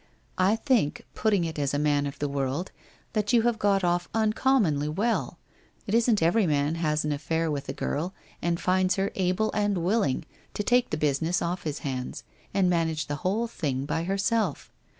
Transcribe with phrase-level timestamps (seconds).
[0.39, 2.71] I think, putting it as a man of the world,
[3.13, 5.37] that you have got off uncommonly well.
[5.85, 9.77] It isn't every man has an affair with a girl and finds her able and
[9.77, 10.25] willing
[10.55, 14.71] to take the business off his hands and manage the whole thing by herself.